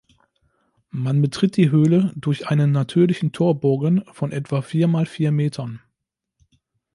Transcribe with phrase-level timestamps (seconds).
[0.89, 5.79] Man betritt die Höhle durch einen natürlichen Torbogen von etwa vier mal vier Metern.